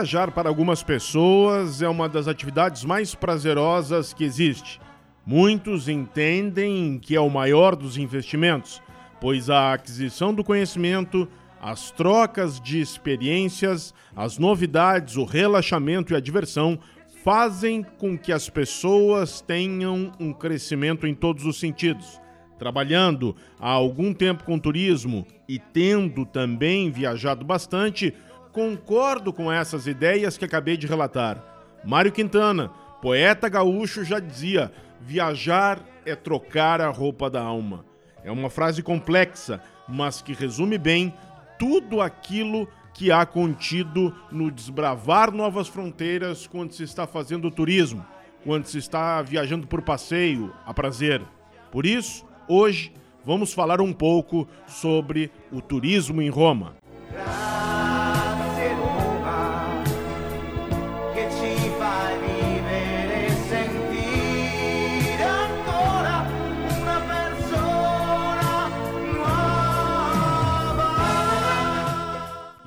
[0.00, 4.80] Viajar para algumas pessoas é uma das atividades mais prazerosas que existe.
[5.26, 8.80] Muitos entendem que é o maior dos investimentos,
[9.20, 11.28] pois a aquisição do conhecimento,
[11.60, 16.78] as trocas de experiências, as novidades, o relaxamento e a diversão
[17.22, 22.18] fazem com que as pessoas tenham um crescimento em todos os sentidos.
[22.58, 28.14] Trabalhando há algum tempo com turismo e tendo também viajado bastante,
[28.52, 31.42] concordo com essas ideias que acabei de relatar.
[31.84, 37.84] Mário Quintana, poeta gaúcho, já dizia: viajar é trocar a roupa da alma.
[38.22, 41.14] É uma frase complexa, mas que resume bem
[41.58, 48.04] tudo aquilo que há contido no desbravar novas fronteiras quando se está fazendo turismo,
[48.44, 51.22] quando se está viajando por passeio, a prazer.
[51.70, 52.92] Por isso, hoje
[53.24, 56.76] vamos falar um pouco sobre o turismo em Roma.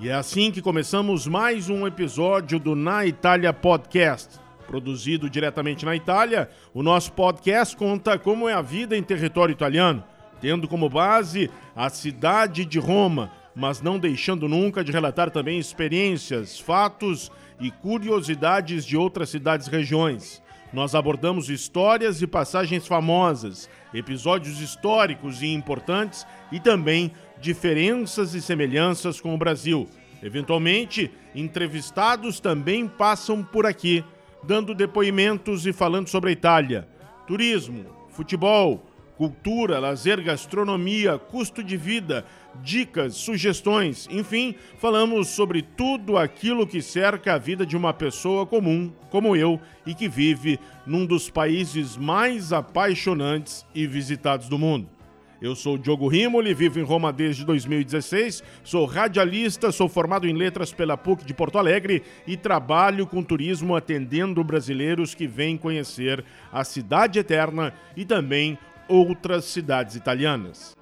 [0.03, 4.37] E é assim que começamos mais um episódio do Na Itália Podcast.
[4.67, 10.03] Produzido diretamente na Itália, o nosso podcast conta como é a vida em território italiano,
[10.41, 16.59] tendo como base a cidade de Roma, mas não deixando nunca de relatar também experiências,
[16.59, 20.43] fatos e curiosidades de outras cidades e regiões.
[20.73, 29.19] Nós abordamos histórias e passagens famosas, episódios históricos e importantes e também diferenças e semelhanças
[29.19, 29.87] com o Brasil.
[30.21, 34.03] Eventualmente, entrevistados também passam por aqui,
[34.43, 36.87] dando depoimentos e falando sobre a Itália.
[37.27, 38.83] Turismo, futebol,
[39.17, 42.25] cultura, lazer, gastronomia, custo de vida,
[42.61, 48.91] dicas, sugestões, enfim, falamos sobre tudo aquilo que cerca a vida de uma pessoa comum,
[49.09, 54.89] como eu, e que vive num dos países mais apaixonantes e visitados do mundo.
[55.43, 60.71] Eu sou Diogo Rimoli, vivo em Roma desde 2016, sou radialista, sou formado em letras
[60.71, 66.63] pela PUC de Porto Alegre e trabalho com turismo atendendo brasileiros que vêm conhecer a
[66.63, 68.57] Cidade Eterna e também
[68.87, 70.75] outras cidades italianas.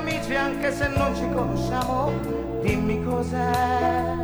[0.00, 2.10] amici anche se non ci conosciamo,
[2.62, 4.16] dimmi cos'è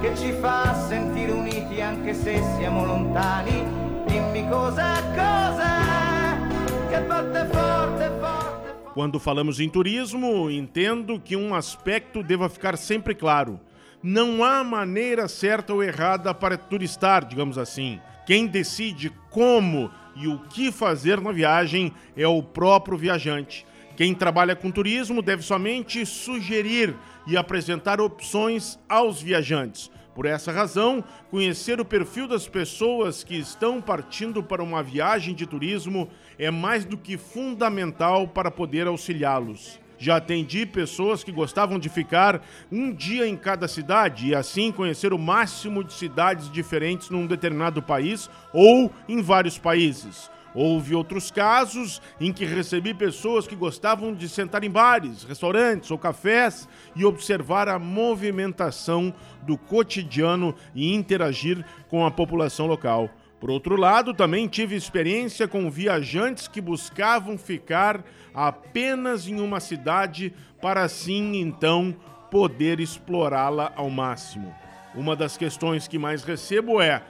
[0.00, 3.64] che ci fa sentire uniti anche se siamo lontani,
[4.06, 8.74] dimmi cos'è, cos'è che batte forte, forte.
[8.94, 13.58] Quando falamos em turismo, entendo que um aspecto deva ficar sempre claro.
[14.00, 17.98] Não há maneira certa ou errada para turistar, digamos assim.
[18.24, 23.66] Quem decide como e o que fazer na viagem é o próprio viajante.
[23.96, 26.96] Quem trabalha com turismo deve somente sugerir
[27.26, 29.90] e apresentar opções aos viajantes.
[30.14, 35.46] Por essa razão, conhecer o perfil das pessoas que estão partindo para uma viagem de
[35.46, 36.08] turismo
[36.38, 39.80] é mais do que fundamental para poder auxiliá-los.
[39.96, 45.12] Já atendi pessoas que gostavam de ficar um dia em cada cidade e assim conhecer
[45.12, 50.30] o máximo de cidades diferentes num determinado país ou em vários países.
[50.54, 55.98] Houve outros casos em que recebi pessoas que gostavam de sentar em bares, restaurantes ou
[55.98, 59.12] cafés e observar a movimentação
[59.42, 63.10] do cotidiano e interagir com a população local.
[63.40, 70.32] Por outro lado, também tive experiência com viajantes que buscavam ficar apenas em uma cidade
[70.62, 71.94] para assim então
[72.30, 74.54] poder explorá-la ao máximo.
[74.94, 77.02] Uma das questões que mais recebo é: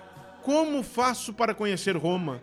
[0.43, 2.43] como faço para conhecer Roma?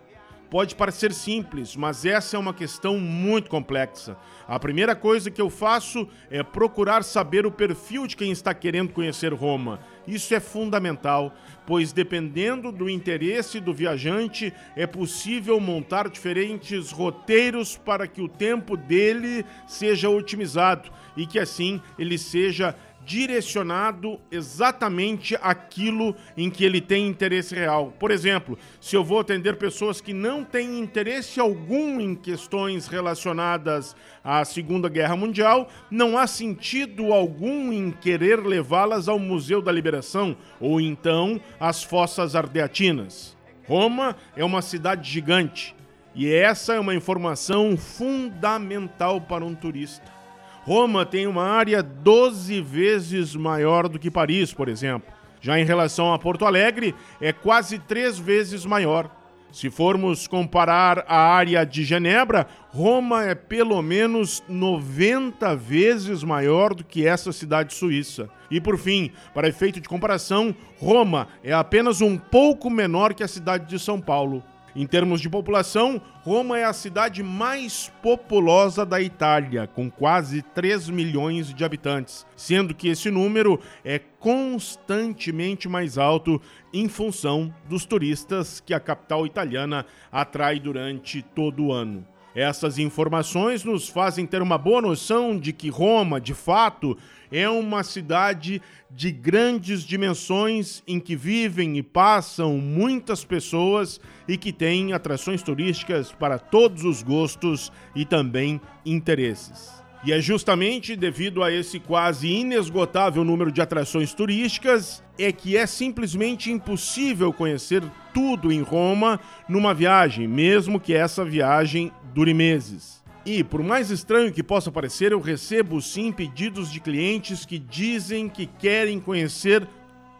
[0.52, 4.18] Pode parecer simples, mas essa é uma questão muito complexa.
[4.46, 8.92] A primeira coisa que eu faço é procurar saber o perfil de quem está querendo
[8.92, 9.80] conhecer Roma.
[10.06, 11.34] Isso é fundamental,
[11.66, 18.76] pois dependendo do interesse do viajante, é possível montar diferentes roteiros para que o tempo
[18.76, 27.06] dele seja otimizado e que assim ele seja direcionado exatamente aquilo em que ele tem
[27.06, 27.92] interesse real.
[27.98, 33.96] Por exemplo, se eu vou atender pessoas que não têm interesse algum em questões relacionadas
[34.22, 40.36] à Segunda Guerra Mundial, não há sentido algum em querer levá-las ao Museu da Liberação
[40.60, 43.36] ou então às Fossas Ardeatinas.
[43.66, 45.74] Roma é uma cidade gigante
[46.14, 50.21] e essa é uma informação fundamental para um turista.
[50.64, 55.12] Roma tem uma área 12 vezes maior do que Paris, por exemplo.
[55.40, 59.10] Já em relação a Porto Alegre, é quase três vezes maior.
[59.52, 66.82] Se formos comparar a área de Genebra, Roma é pelo menos 90 vezes maior do
[66.82, 68.30] que essa cidade suíça.
[68.50, 73.28] E por fim, para efeito de comparação, Roma é apenas um pouco menor que a
[73.28, 74.42] cidade de São Paulo.
[74.74, 80.88] Em termos de população, Roma é a cidade mais populosa da Itália, com quase 3
[80.88, 86.40] milhões de habitantes, sendo que esse número é constantemente mais alto
[86.72, 92.06] em função dos turistas que a capital italiana atrai durante todo o ano.
[92.34, 96.96] Essas informações nos fazem ter uma boa noção de que Roma, de fato,
[97.32, 103.98] é uma cidade de grandes dimensões em que vivem e passam muitas pessoas
[104.28, 109.82] e que tem atrações turísticas para todos os gostos e também interesses.
[110.04, 115.64] E é justamente devido a esse quase inesgotável número de atrações turísticas é que é
[115.64, 117.82] simplesmente impossível conhecer
[118.12, 123.01] tudo em Roma numa viagem, mesmo que essa viagem dure meses.
[123.24, 128.28] E, por mais estranho que possa parecer, eu recebo sim pedidos de clientes que dizem
[128.28, 129.66] que querem conhecer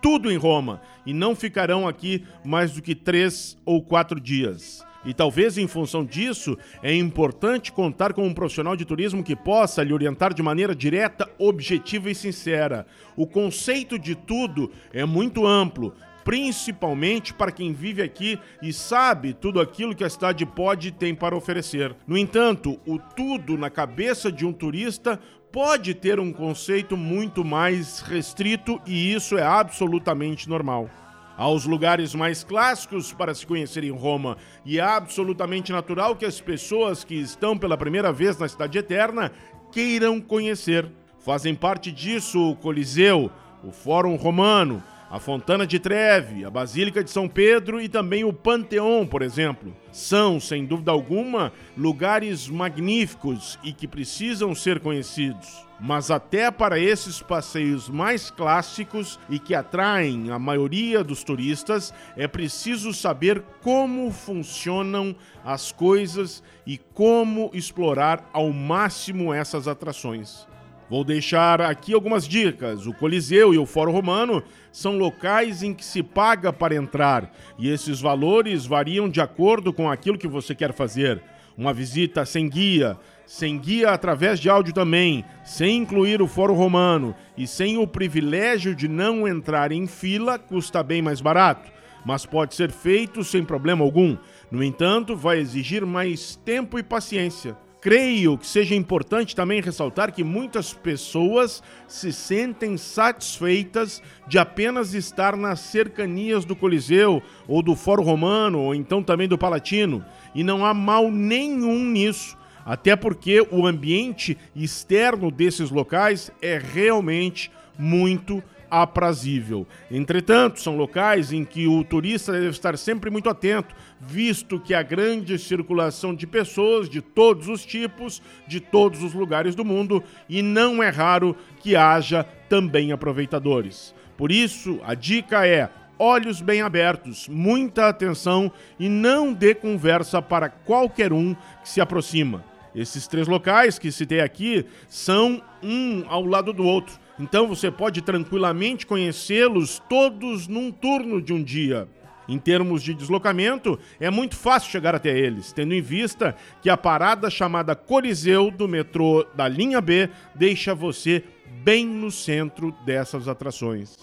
[0.00, 4.84] tudo em Roma e não ficarão aqui mais do que três ou quatro dias.
[5.04, 9.82] E talvez em função disso, é importante contar com um profissional de turismo que possa
[9.82, 12.86] lhe orientar de maneira direta, objetiva e sincera.
[13.16, 15.92] O conceito de tudo é muito amplo,
[16.24, 21.14] principalmente para quem vive aqui e sabe tudo aquilo que a cidade pode e tem
[21.14, 21.94] para oferecer.
[22.06, 25.18] No entanto, o tudo na cabeça de um turista
[25.50, 30.88] pode ter um conceito muito mais restrito e isso é absolutamente normal
[31.36, 36.40] aos lugares mais clássicos para se conhecer em Roma, e é absolutamente natural que as
[36.40, 39.32] pessoas que estão pela primeira vez na Cidade Eterna
[39.72, 40.88] queiram conhecer.
[41.18, 43.30] Fazem parte disso o Coliseu,
[43.64, 48.32] o Fórum Romano, a Fontana de Treve, a Basílica de São Pedro e também o
[48.32, 49.76] Panteão, por exemplo.
[49.92, 55.66] São, sem dúvida alguma, lugares magníficos e que precisam ser conhecidos.
[55.78, 62.26] Mas até para esses passeios mais clássicos e que atraem a maioria dos turistas, é
[62.26, 65.14] preciso saber como funcionam
[65.44, 70.50] as coisas e como explorar ao máximo essas atrações.
[70.92, 72.86] Vou deixar aqui algumas dicas.
[72.86, 77.68] O Coliseu e o Fórum Romano são locais em que se paga para entrar e
[77.68, 81.22] esses valores variam de acordo com aquilo que você quer fazer.
[81.56, 87.14] Uma visita sem guia, sem guia através de áudio também, sem incluir o Fórum Romano
[87.36, 91.70] e sem o privilégio de não entrar em fila, custa bem mais barato,
[92.06, 94.16] mas pode ser feito sem problema algum.
[94.50, 97.54] No entanto, vai exigir mais tempo e paciência.
[97.82, 105.36] Creio que seja importante também ressaltar que muitas pessoas se sentem satisfeitas de apenas estar
[105.36, 110.64] nas cercanias do Coliseu ou do Fórum Romano ou então também do Palatino, e não
[110.64, 118.40] há mal nenhum nisso, até porque o ambiente externo desses locais é realmente muito
[118.72, 119.66] aprazível.
[119.90, 124.82] Entretanto, são locais em que o turista deve estar sempre muito atento, visto que há
[124.82, 130.40] grande circulação de pessoas de todos os tipos, de todos os lugares do mundo, e
[130.40, 133.94] não é raro que haja também aproveitadores.
[134.16, 138.50] Por isso, a dica é olhos bem abertos, muita atenção
[138.80, 142.42] e não dê conversa para qualquer um que se aproxima.
[142.74, 147.01] Esses três locais que citei aqui são um ao lado do outro.
[147.22, 151.86] Então você pode tranquilamente conhecê-los todos num turno de um dia.
[152.28, 156.76] Em termos de deslocamento, é muito fácil chegar até eles, tendo em vista que a
[156.76, 161.22] parada chamada Coliseu do metrô da linha B deixa você
[161.62, 163.96] bem no centro dessas atrações.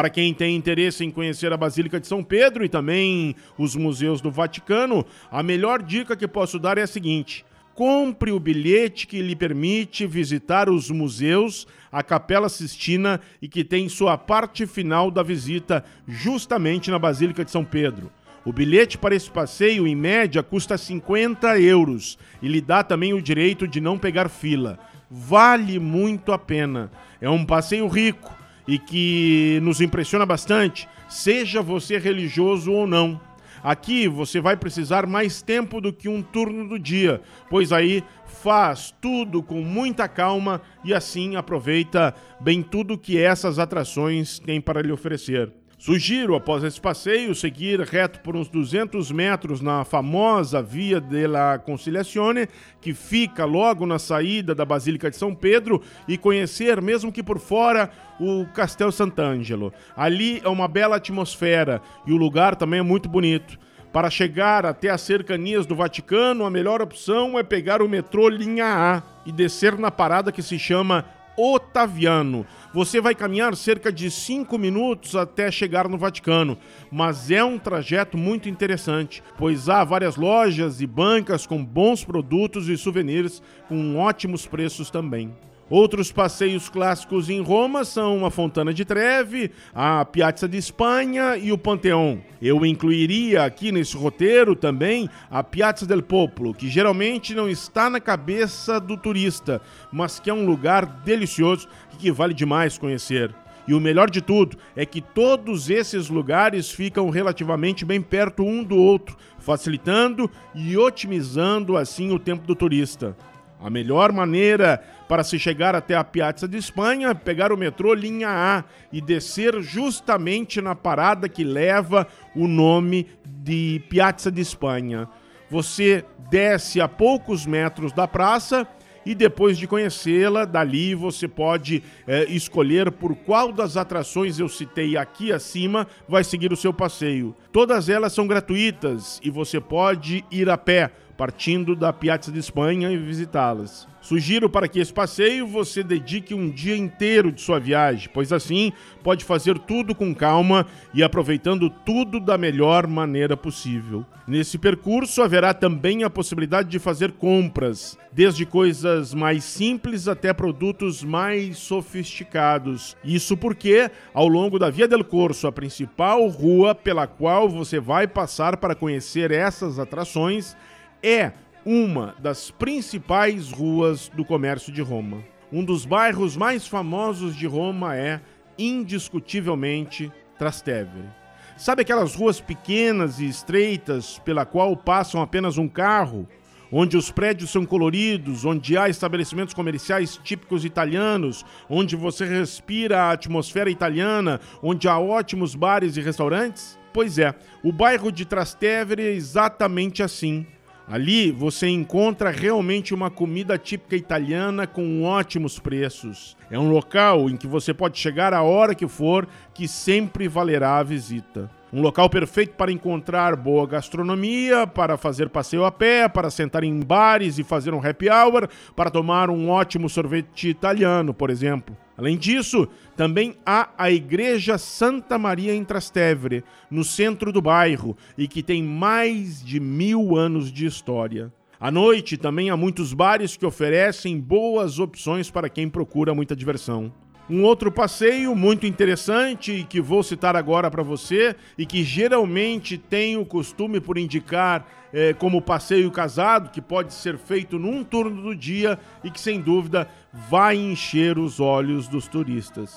[0.00, 4.22] Para quem tem interesse em conhecer a Basílica de São Pedro e também os museus
[4.22, 9.20] do Vaticano, a melhor dica que posso dar é a seguinte: compre o bilhete que
[9.20, 15.22] lhe permite visitar os museus, a Capela Sistina e que tem sua parte final da
[15.22, 18.10] visita justamente na Basílica de São Pedro.
[18.42, 23.20] O bilhete para esse passeio, em média, custa 50 euros e lhe dá também o
[23.20, 24.78] direito de não pegar fila.
[25.10, 26.90] Vale muito a pena.
[27.20, 28.39] É um passeio rico
[28.70, 33.20] e que nos impressiona bastante, seja você religioso ou não.
[33.64, 38.94] Aqui você vai precisar mais tempo do que um turno do dia, pois aí faz
[39.00, 44.92] tudo com muita calma e assim aproveita bem tudo que essas atrações têm para lhe
[44.92, 45.52] oferecer.
[45.80, 52.46] Sugiro, após esse passeio, seguir reto por uns 200 metros na famosa Via della Conciliazione,
[52.82, 57.38] que fica logo na saída da Basílica de São Pedro, e conhecer, mesmo que por
[57.38, 57.88] fora,
[58.20, 59.72] o Castel Sant'Angelo.
[59.96, 63.58] Ali é uma bela atmosfera e o lugar também é muito bonito.
[63.90, 68.66] Para chegar até as cercanias do Vaticano, a melhor opção é pegar o metrô linha
[68.66, 71.06] A e descer na parada que se chama
[71.36, 72.46] Otaviano.
[72.72, 76.56] Você vai caminhar cerca de 5 minutos até chegar no Vaticano,
[76.90, 82.68] mas é um trajeto muito interessante, pois há várias lojas e bancas com bons produtos
[82.68, 85.32] e souvenirs com ótimos preços também.
[85.70, 91.52] Outros passeios clássicos em Roma são a Fontana de Trevi, a Piazza di Espanha e
[91.52, 92.20] o Panteão.
[92.42, 98.00] Eu incluiria aqui nesse roteiro também a Piazza del Popolo, que geralmente não está na
[98.00, 99.62] cabeça do turista,
[99.92, 103.32] mas que é um lugar delicioso e que vale demais conhecer.
[103.68, 108.64] E o melhor de tudo é que todos esses lugares ficam relativamente bem perto um
[108.64, 113.16] do outro, facilitando e otimizando assim o tempo do turista.
[113.62, 117.92] A melhor maneira para se chegar até a Piazza de Espanha é pegar o metrô
[117.92, 125.08] linha A e descer justamente na parada que leva o nome de Piazza de Espanha.
[125.50, 128.66] Você desce a poucos metros da praça
[129.04, 134.96] e depois de conhecê-la, dali você pode é, escolher por qual das atrações eu citei
[134.96, 137.34] aqui acima vai seguir o seu passeio.
[137.50, 142.90] Todas elas são gratuitas e você pode ir a pé partindo da Piazza de Espanha
[142.90, 143.86] e visitá-las.
[144.00, 148.72] Sugiro para que esse passeio você dedique um dia inteiro de sua viagem, pois assim
[149.02, 154.06] pode fazer tudo com calma e aproveitando tudo da melhor maneira possível.
[154.26, 161.04] Nesse percurso haverá também a possibilidade de fazer compras, desde coisas mais simples até produtos
[161.04, 162.96] mais sofisticados.
[163.04, 168.06] Isso porque, ao longo da Via del Corso, a principal rua pela qual você vai
[168.06, 170.56] passar para conhecer essas atrações,
[171.02, 171.32] é
[171.64, 175.22] uma das principais ruas do comércio de Roma.
[175.52, 178.20] Um dos bairros mais famosos de Roma é,
[178.58, 181.08] indiscutivelmente, Trastevere.
[181.56, 186.26] Sabe aquelas ruas pequenas e estreitas pela qual passam apenas um carro,
[186.72, 193.12] onde os prédios são coloridos, onde há estabelecimentos comerciais típicos italianos, onde você respira a
[193.12, 196.78] atmosfera italiana, onde há ótimos bares e restaurantes?
[196.92, 200.46] Pois é, o bairro de Trastevere é exatamente assim
[200.88, 206.36] Ali você encontra realmente uma comida típica italiana com ótimos preços.
[206.50, 210.78] É um local em que você pode chegar a hora que for, que sempre valerá
[210.78, 211.50] a visita.
[211.72, 216.80] Um local perfeito para encontrar boa gastronomia, para fazer passeio a pé, para sentar em
[216.80, 221.76] bares e fazer um happy hour, para tomar um ótimo sorvete italiano, por exemplo.
[222.00, 222.66] Além disso,
[222.96, 228.62] também há a Igreja Santa Maria em Trastevere, no centro do bairro, e que tem
[228.62, 231.30] mais de mil anos de história.
[231.60, 236.90] À noite também há muitos bares que oferecem boas opções para quem procura muita diversão.
[237.28, 242.76] Um outro passeio muito interessante e que vou citar agora para você e que geralmente
[242.76, 248.20] tem o costume por indicar é, como passeio casado, que pode ser feito num turno
[248.20, 252.76] do dia e que sem dúvida vai encher os olhos dos turistas.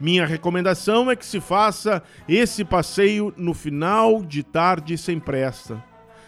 [0.00, 5.82] Minha recomendação é que se faça esse passeio no final de tarde sem pressa.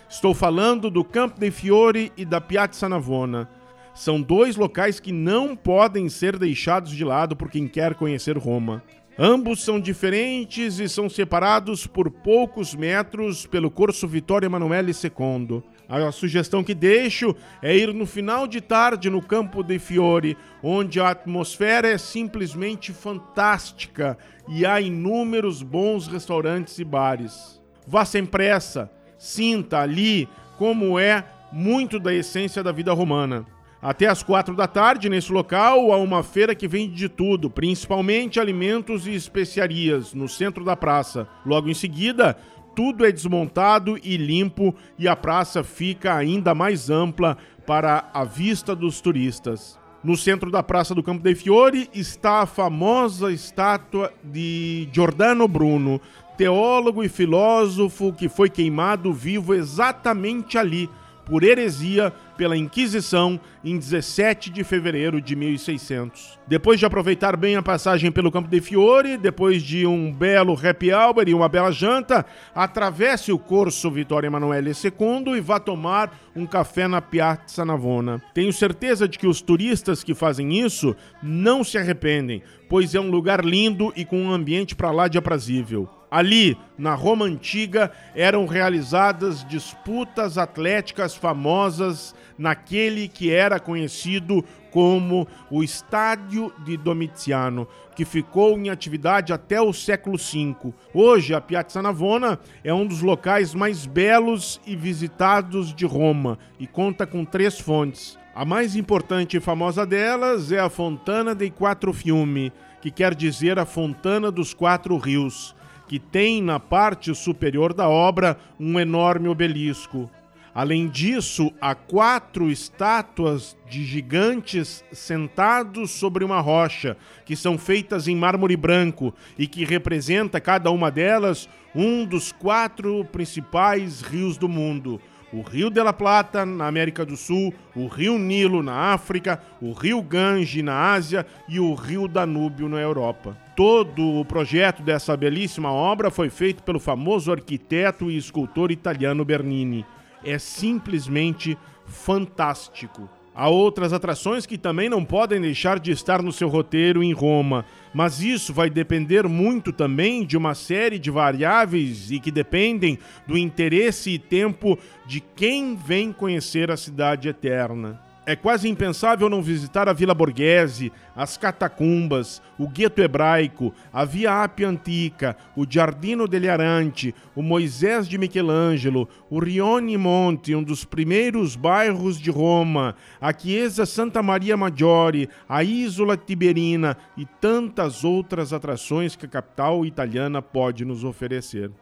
[0.08, 3.48] Estou falando do Campo dei Fiori e da Piazza Navona.
[3.94, 8.82] São dois locais que não podem ser deixados de lado por quem quer conhecer Roma.
[9.18, 15.62] Ambos são diferentes e são separados por poucos metros pelo Corso Vittorio Emanuele II.
[15.92, 20.98] A sugestão que deixo é ir no final de tarde no Campo dei Fiori, onde
[20.98, 24.16] a atmosfera é simplesmente fantástica
[24.48, 27.60] e há inúmeros bons restaurantes e bares.
[27.86, 33.44] Vá sem pressa, sinta ali como é muito da essência da vida romana.
[33.82, 38.40] Até às quatro da tarde, nesse local, há uma feira que vende de tudo, principalmente
[38.40, 41.28] alimentos e especiarias, no centro da praça.
[41.44, 42.38] Logo em seguida,
[42.74, 47.36] tudo é desmontado e limpo e a praça fica ainda mais ampla
[47.66, 49.78] para a vista dos turistas.
[50.02, 56.00] No centro da Praça do Campo dei Fiori está a famosa estátua de Giordano Bruno,
[56.36, 60.90] teólogo e filósofo que foi queimado vivo exatamente ali,
[61.24, 66.38] por heresia pela Inquisição em 17 de fevereiro de 1600.
[66.46, 70.92] Depois de aproveitar bem a passagem pelo Campo de Fiore, depois de um belo happy
[70.92, 76.46] hour e uma bela janta, atravesse o Corso Vittorio Emanuele II e vá tomar um
[76.46, 78.22] café na Piazza Navona.
[78.34, 83.10] Tenho certeza de que os turistas que fazem isso não se arrependem, pois é um
[83.10, 85.88] lugar lindo e com um ambiente para lá de aprazível.
[86.12, 95.64] Ali, na Roma antiga, eram realizadas disputas atléticas famosas naquele que era conhecido como o
[95.64, 97.66] Estádio de Domitiano,
[97.96, 100.74] que ficou em atividade até o século V.
[100.92, 106.66] Hoje, a Piazza Navona é um dos locais mais belos e visitados de Roma e
[106.66, 108.18] conta com três fontes.
[108.34, 112.52] A mais importante e famosa delas é a Fontana dei Quattro Fiumi,
[112.82, 115.54] que quer dizer a Fontana dos Quatro Rios
[115.92, 120.10] que tem na parte superior da obra um enorme obelisco.
[120.54, 128.16] Além disso, há quatro estátuas de gigantes sentados sobre uma rocha, que são feitas em
[128.16, 134.98] mármore branco e que representa cada uma delas um dos quatro principais rios do mundo:
[135.32, 139.72] o Rio de la Plata, na América do Sul, o Rio Nilo, na África, o
[139.72, 143.36] Rio Gange, na Ásia e o Rio Danúbio, na Europa.
[143.56, 149.86] Todo o projeto dessa belíssima obra foi feito pelo famoso arquiteto e escultor italiano Bernini.
[150.24, 153.08] É simplesmente fantástico.
[153.34, 157.64] Há outras atrações que também não podem deixar de estar no seu roteiro em Roma,
[157.94, 163.38] mas isso vai depender muito também de uma série de variáveis e que dependem do
[163.38, 168.11] interesse e tempo de quem vem conhecer a cidade eterna.
[168.24, 174.44] É quase impensável não visitar a Vila Borghese, as catacumbas, o gueto hebraico, a Via
[174.44, 180.84] Appia Antica, o Giardino degli Aranti, o Moisés de Michelangelo, o Rione Monte, um dos
[180.84, 188.52] primeiros bairros de Roma, a Chiesa Santa Maria Maggiore, a Isola Tiberina e tantas outras
[188.52, 191.72] atrações que a capital italiana pode nos oferecer.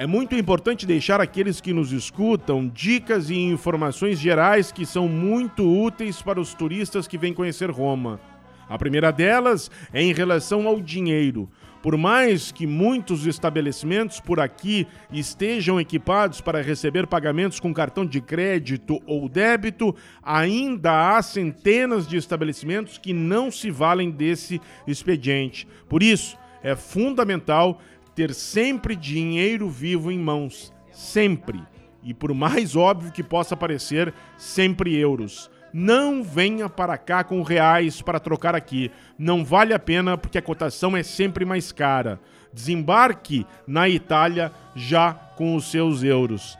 [0.00, 5.68] É muito importante deixar aqueles que nos escutam dicas e informações gerais que são muito
[5.68, 8.20] úteis para os turistas que vêm conhecer Roma.
[8.68, 11.50] A primeira delas é em relação ao dinheiro.
[11.82, 18.20] Por mais que muitos estabelecimentos por aqui estejam equipados para receber pagamentos com cartão de
[18.20, 25.66] crédito ou débito, ainda há centenas de estabelecimentos que não se valem desse expediente.
[25.88, 27.80] Por isso, é fundamental
[28.18, 31.62] ter sempre dinheiro vivo em mãos, sempre.
[32.02, 35.48] E por mais óbvio que possa parecer, sempre euros.
[35.72, 38.90] Não venha para cá com reais para trocar aqui.
[39.16, 42.18] Não vale a pena porque a cotação é sempre mais cara.
[42.52, 46.58] Desembarque na Itália já com os seus euros.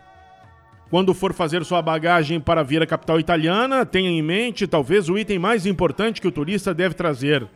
[0.89, 5.19] Quando for fazer sua bagagem para vir à capital italiana, tenha em mente talvez o
[5.19, 7.49] item mais importante que o turista deve trazer: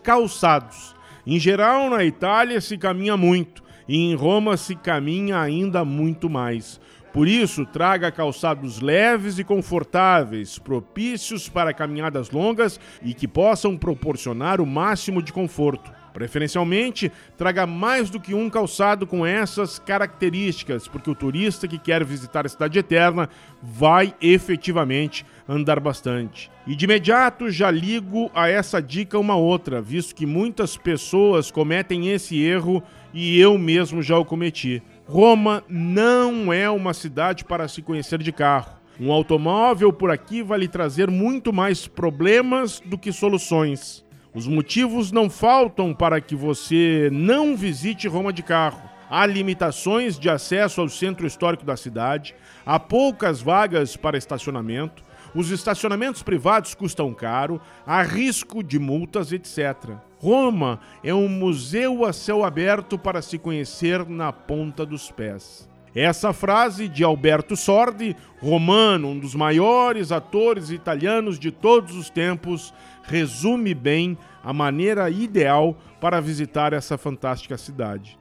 [0.00, 0.96] calçados.
[1.30, 6.80] Em geral, na Itália se caminha muito e em Roma se caminha ainda muito mais.
[7.12, 14.58] Por isso, traga calçados leves e confortáveis, propícios para caminhadas longas e que possam proporcionar
[14.58, 15.97] o máximo de conforto.
[16.18, 22.04] Preferencialmente, traga mais do que um calçado com essas características, porque o turista que quer
[22.04, 23.28] visitar a Cidade Eterna
[23.62, 26.50] vai efetivamente andar bastante.
[26.66, 32.08] E de imediato já ligo a essa dica uma outra, visto que muitas pessoas cometem
[32.08, 32.82] esse erro
[33.14, 34.82] e eu mesmo já o cometi.
[35.06, 38.76] Roma não é uma cidade para se conhecer de carro.
[38.98, 44.04] Um automóvel por aqui vai lhe trazer muito mais problemas do que soluções.
[44.38, 48.88] Os motivos não faltam para que você não visite Roma de carro.
[49.10, 55.02] Há limitações de acesso ao centro histórico da cidade, há poucas vagas para estacionamento,
[55.34, 59.96] os estacionamentos privados custam caro, há risco de multas, etc.
[60.20, 65.68] Roma é um museu a céu aberto para se conhecer na ponta dos pés.
[66.00, 72.72] Essa frase de Alberto Sordi, romano, um dos maiores atores italianos de todos os tempos,
[73.02, 78.16] resume bem a maneira ideal para visitar essa fantástica cidade.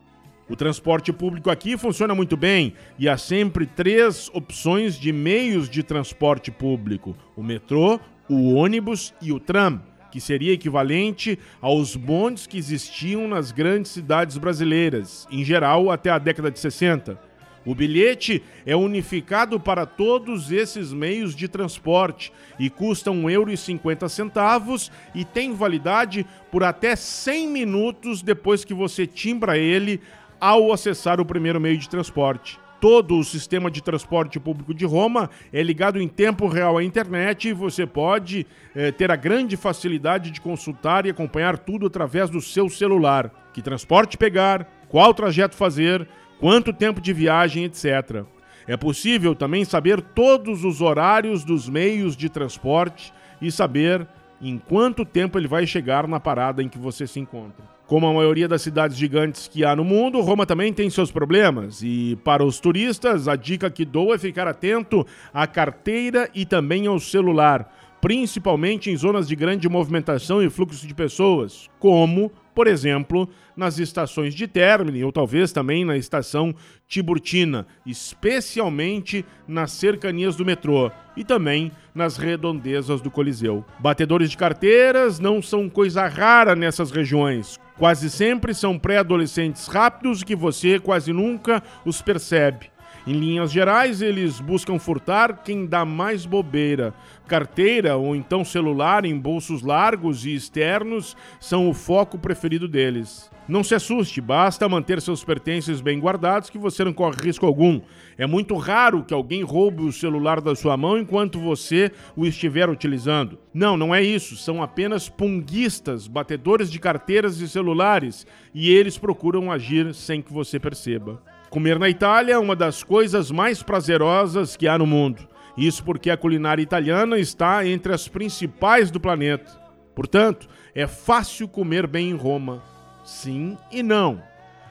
[0.49, 5.83] O transporte público aqui funciona muito bem e há sempre três opções de meios de
[5.83, 9.79] transporte público: o metrô, o ônibus e o tram,
[10.11, 16.17] que seria equivalente aos bondes que existiam nas grandes cidades brasileiras, em geral até a
[16.17, 17.26] década de 60.
[17.67, 25.25] O bilhete é unificado para todos esses meios de transporte e custa R$ 1,50 e
[25.25, 29.99] tem validade por até 100 minutos depois que você timbra ele
[30.39, 32.57] ao acessar o primeiro meio de transporte.
[32.79, 37.49] Todo o sistema de transporte público de Roma é ligado em tempo real à internet
[37.49, 42.39] e você pode eh, ter a grande facilidade de consultar e acompanhar tudo através do
[42.39, 43.29] seu celular.
[43.51, 46.07] Que transporte pegar, qual trajeto fazer,
[46.39, 48.23] quanto tempo de viagem, etc.
[48.67, 54.07] É possível também saber todos os horários dos meios de transporte e saber
[54.41, 57.65] em quanto tempo ele vai chegar na parada em que você se encontra.
[57.87, 61.81] Como a maioria das cidades gigantes que há no mundo, Roma também tem seus problemas.
[61.81, 66.85] E para os turistas, a dica que dou é ficar atento à carteira e também
[66.85, 73.29] ao celular, principalmente em zonas de grande movimentação e fluxo de pessoas, como por exemplo,
[73.55, 76.55] nas estações de Termini ou talvez também na estação
[76.87, 83.63] Tiburtina, especialmente nas cercanias do metrô e também nas redondezas do Coliseu.
[83.77, 87.59] Batedores de carteiras não são coisa rara nessas regiões.
[87.77, 92.71] Quase sempre são pré-adolescentes rápidos que você quase nunca os percebe.
[93.07, 96.93] Em linhas gerais, eles buscam furtar quem dá mais bobeira.
[97.25, 103.31] Carteira ou então celular em bolsos largos e externos são o foco preferido deles.
[103.47, 107.79] Não se assuste, basta manter seus pertences bem guardados que você não corre risco algum.
[108.17, 112.69] É muito raro que alguém roube o celular da sua mão enquanto você o estiver
[112.69, 113.39] utilizando.
[113.53, 114.35] Não, não é isso.
[114.35, 120.59] São apenas punguistas, batedores de carteiras e celulares, e eles procuram agir sem que você
[120.59, 121.23] perceba.
[121.49, 125.25] Comer na Itália é uma das coisas mais prazerosas que há no mundo.
[125.57, 129.51] Isso porque a culinária italiana está entre as principais do planeta.
[129.95, 132.61] Portanto, é fácil comer bem em Roma.
[133.03, 134.21] Sim e não.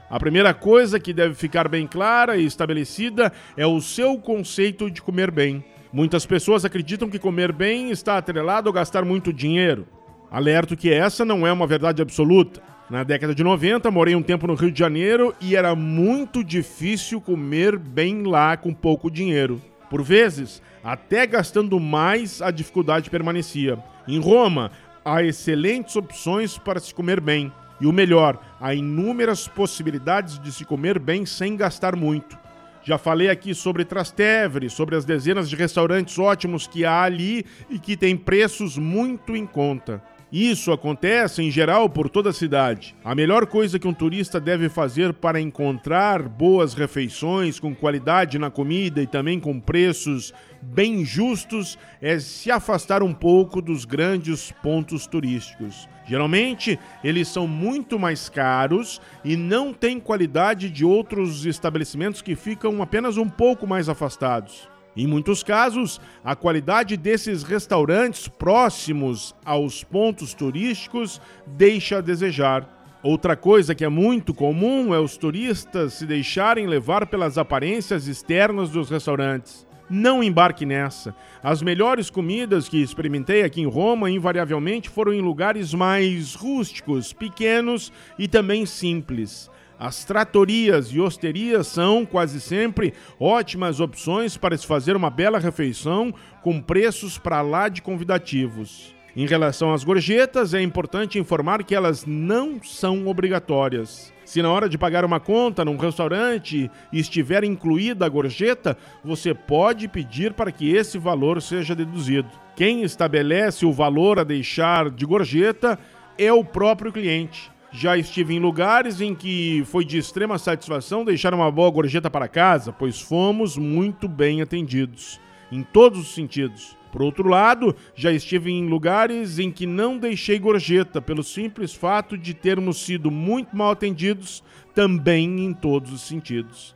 [0.09, 5.03] A primeira coisa que deve ficar bem clara e estabelecida é o seu conceito de
[5.03, 5.65] comer bem.
[5.93, 9.89] Muitas pessoas acreditam que comer bem está atrelado a gastar muito dinheiro.
[10.31, 12.61] Alerto que essa não é uma verdade absoluta.
[12.89, 17.21] Na década de 90, morei um tempo no Rio de Janeiro e era muito difícil
[17.21, 19.61] comer bem lá com pouco dinheiro.
[19.91, 23.79] Por vezes, até gastando mais, a dificuldade permanecia.
[24.07, 24.71] Em Roma,
[25.05, 27.53] há excelentes opções para se comer bem.
[27.81, 32.39] E o melhor, há inúmeras possibilidades de se comer bem sem gastar muito.
[32.83, 37.81] Já falei aqui sobre Trastevere, sobre as dezenas de restaurantes ótimos que há ali e
[37.81, 40.01] que têm preços muito em conta.
[40.39, 42.95] Isso acontece em geral por toda a cidade.
[43.03, 48.51] A melhor coisa que um turista deve fazer para encontrar boas refeições com qualidade na
[48.51, 55.07] comida e também com preços bem justos é se afastar um pouco dos grandes pontos
[55.07, 55.89] turísticos.
[56.07, 62.83] Geralmente, eles são muito mais caros e não têm qualidade de outros estabelecimentos que ficam
[62.83, 64.69] apenas um pouco mais afastados.
[64.97, 72.73] Em muitos casos, a qualidade desses restaurantes próximos aos pontos turísticos deixa a desejar.
[73.03, 78.71] Outra coisa que é muito comum é os turistas se deixarem levar pelas aparências externas
[78.71, 79.67] dos restaurantes.
[79.89, 81.15] Não embarque nessa.
[81.43, 87.93] As melhores comidas que experimentei aqui em Roma, invariavelmente, foram em lugares mais rústicos, pequenos
[88.19, 89.49] e também simples.
[89.79, 96.15] As tratorias e osterias são, quase sempre, ótimas opções para se fazer uma bela refeição
[96.43, 98.95] com preços para lá de convidativos.
[99.15, 104.13] Em relação às gorjetas, é importante informar que elas não são obrigatórias.
[104.25, 109.89] Se na hora de pagar uma conta num restaurante estiver incluída a gorjeta, você pode
[109.89, 112.29] pedir para que esse valor seja deduzido.
[112.55, 115.79] Quem estabelece o valor a deixar de gorjeta
[116.19, 117.56] é o próprio cliente.
[117.79, 122.27] Já estive em lugares em que foi de extrema satisfação deixar uma boa gorjeta para
[122.27, 125.21] casa, pois fomos muito bem atendidos,
[125.53, 126.75] em todos os sentidos.
[126.91, 132.17] Por outro lado, já estive em lugares em que não deixei gorjeta, pelo simples fato
[132.17, 134.43] de termos sido muito mal atendidos,
[134.75, 136.76] também em todos os sentidos.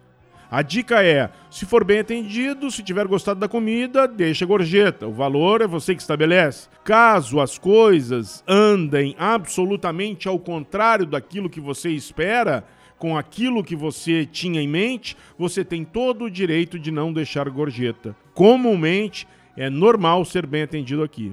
[0.50, 5.06] A dica é: se for bem atendido, se tiver gostado da comida, deixa gorjeta.
[5.06, 6.68] O valor é você que estabelece.
[6.82, 12.64] Caso as coisas andem absolutamente ao contrário daquilo que você espera,
[12.98, 17.48] com aquilo que você tinha em mente, você tem todo o direito de não deixar
[17.48, 18.16] gorjeta.
[18.34, 21.32] Comumente, é normal ser bem atendido aqui.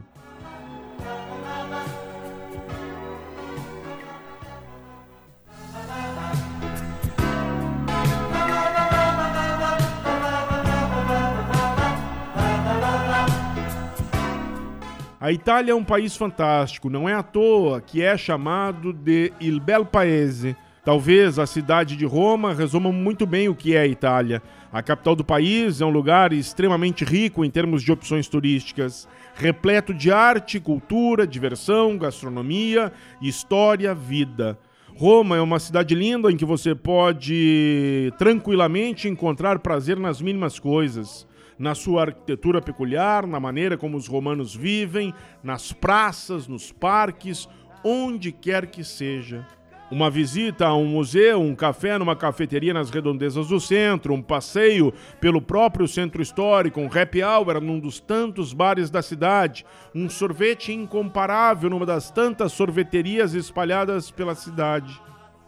[15.28, 19.60] A Itália é um país fantástico, não é à toa que é chamado de Il
[19.60, 20.56] Bel Paese.
[20.86, 24.42] Talvez a cidade de Roma resuma muito bem o que é a Itália.
[24.72, 29.94] A capital do país é um lugar extremamente rico em termos de opções turísticas, repleto
[29.94, 34.58] de arte, cultura, diversão, gastronomia, história, vida.
[34.96, 41.28] Roma é uma cidade linda em que você pode tranquilamente encontrar prazer nas mínimas coisas
[41.58, 47.48] na sua arquitetura peculiar, na maneira como os romanos vivem, nas praças, nos parques,
[47.84, 49.46] onde quer que seja.
[49.90, 54.94] Uma visita a um museu, um café numa cafeteria nas redondezas do centro, um passeio
[55.22, 59.66] pelo próprio centro histórico, um happy hour num dos tantos bares da cidade,
[59.96, 65.02] um sorvete incomparável numa das tantas sorveterias espalhadas pela cidade.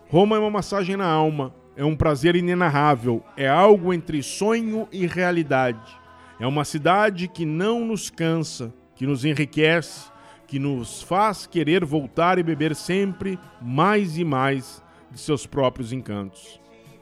[0.08, 5.06] Roma é uma massagem na alma, é um prazer inenarrável, é algo entre sonho e
[5.06, 5.98] realidade.
[6.39, 10.10] É uma cidade que não nos cansa, que nos enriquece,
[10.47, 16.58] que nos faz querer voltar e beber sempre mais e mais de seus próprios encantos.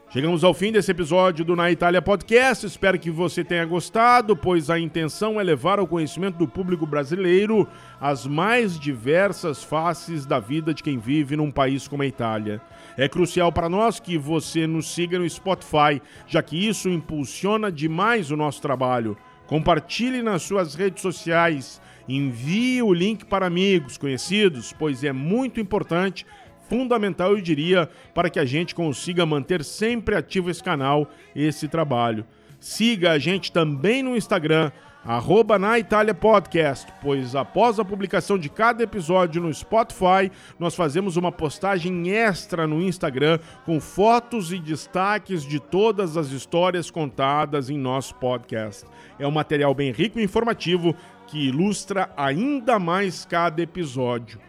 [0.09, 2.65] Chegamos ao fim desse episódio do Na Itália Podcast.
[2.65, 7.67] Espero que você tenha gostado, pois a intenção é levar ao conhecimento do público brasileiro
[7.99, 12.61] as mais diversas faces da vida de quem vive num país como a Itália.
[12.97, 18.31] É crucial para nós que você nos siga no Spotify, já que isso impulsiona demais
[18.31, 19.17] o nosso trabalho.
[19.47, 26.25] Compartilhe nas suas redes sociais, envie o link para amigos, conhecidos, pois é muito importante,
[26.67, 32.25] fundamental, eu diria, para que a gente consiga manter sempre ativo esse canal, esse trabalho.
[32.67, 34.73] Siga a gente também no Instagram,
[35.05, 41.15] arroba na Itália Podcast, pois após a publicação de cada episódio no Spotify, nós fazemos
[41.15, 47.77] uma postagem extra no Instagram com fotos e destaques de todas as histórias contadas em
[47.77, 48.85] nosso podcast.
[49.17, 50.93] É um material bem rico e informativo
[51.25, 54.41] que ilustra ainda mais cada episódio.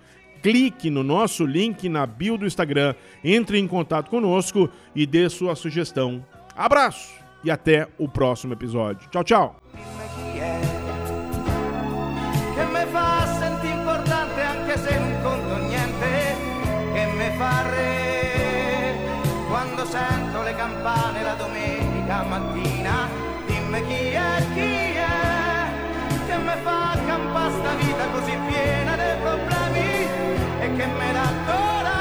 [0.43, 5.55] Clique no nosso link na bio do Instagram, entre em contato conosco e dê sua
[5.55, 6.27] sugestão.
[6.57, 9.09] Abraço e até o próximo episódio.
[9.11, 9.57] Tchau, tchau.
[19.89, 23.09] sento le campane la domenica mattina,
[23.47, 30.07] dimmi chi è, chi è, che mi fa campare sta vita così piena di problemi
[30.61, 31.98] e che me la